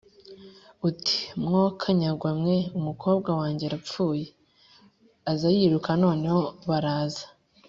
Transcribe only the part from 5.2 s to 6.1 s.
aza yiruka